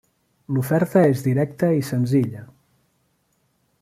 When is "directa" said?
1.27-1.71